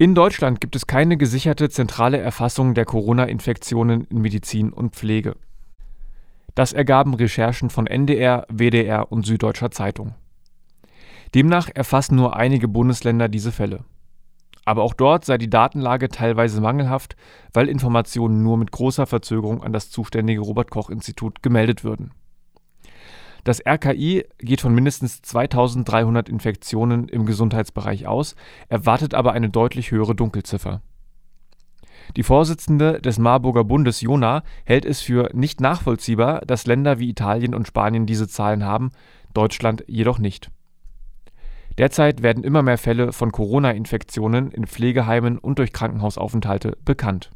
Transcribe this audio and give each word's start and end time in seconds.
In 0.00 0.14
Deutschland 0.14 0.60
gibt 0.60 0.76
es 0.76 0.86
keine 0.86 1.16
gesicherte 1.16 1.70
zentrale 1.70 2.18
Erfassung 2.18 2.72
der 2.74 2.84
Corona-Infektionen 2.84 4.04
in 4.04 4.20
Medizin 4.20 4.72
und 4.72 4.94
Pflege. 4.94 5.34
Das 6.54 6.72
ergaben 6.72 7.14
Recherchen 7.14 7.68
von 7.68 7.88
NDR, 7.88 8.46
WDR 8.48 9.10
und 9.10 9.26
Süddeutscher 9.26 9.72
Zeitung. 9.72 10.14
Demnach 11.34 11.68
erfassen 11.74 12.14
nur 12.14 12.36
einige 12.36 12.68
Bundesländer 12.68 13.28
diese 13.28 13.50
Fälle. 13.50 13.80
Aber 14.64 14.84
auch 14.84 14.94
dort 14.94 15.24
sei 15.24 15.36
die 15.36 15.50
Datenlage 15.50 16.10
teilweise 16.10 16.60
mangelhaft, 16.60 17.16
weil 17.52 17.68
Informationen 17.68 18.44
nur 18.44 18.56
mit 18.56 18.70
großer 18.70 19.08
Verzögerung 19.08 19.64
an 19.64 19.72
das 19.72 19.90
zuständige 19.90 20.42
Robert 20.42 20.70
Koch 20.70 20.90
Institut 20.90 21.42
gemeldet 21.42 21.82
würden. 21.82 22.12
Das 23.48 23.62
RKI 23.64 24.26
geht 24.36 24.60
von 24.60 24.74
mindestens 24.74 25.22
2300 25.22 26.28
Infektionen 26.28 27.08
im 27.08 27.24
Gesundheitsbereich 27.24 28.06
aus, 28.06 28.34
erwartet 28.68 29.14
aber 29.14 29.32
eine 29.32 29.48
deutlich 29.48 29.90
höhere 29.90 30.14
Dunkelziffer. 30.14 30.82
Die 32.14 32.24
Vorsitzende 32.24 33.00
des 33.00 33.18
Marburger 33.18 33.64
Bundes 33.64 34.02
Jona 34.02 34.42
hält 34.66 34.84
es 34.84 35.00
für 35.00 35.30
nicht 35.32 35.62
nachvollziehbar, 35.62 36.42
dass 36.42 36.66
Länder 36.66 36.98
wie 36.98 37.08
Italien 37.08 37.54
und 37.54 37.66
Spanien 37.66 38.04
diese 38.04 38.28
Zahlen 38.28 38.66
haben, 38.66 38.90
Deutschland 39.32 39.82
jedoch 39.86 40.18
nicht. 40.18 40.50
Derzeit 41.78 42.22
werden 42.22 42.44
immer 42.44 42.60
mehr 42.60 42.76
Fälle 42.76 43.14
von 43.14 43.32
Corona-Infektionen 43.32 44.50
in 44.50 44.66
Pflegeheimen 44.66 45.38
und 45.38 45.58
durch 45.58 45.72
Krankenhausaufenthalte 45.72 46.76
bekannt 46.84 47.30